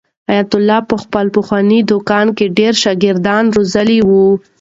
حیات 0.29 0.51
الله 0.59 0.79
په 0.89 0.95
خپل 1.03 1.25
پخواني 1.37 1.79
دوکان 1.91 2.27
کې 2.37 2.45
ډېر 2.57 2.73
شاګردان 2.83 3.43
روزلي 3.55 3.99
وو. 4.09 4.27